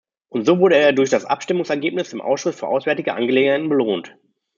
[0.29, 4.17] Und so wurde er durch das Abstimmungsergebnis im Ausschuss für auswärtige Angelegenheiten belohnt.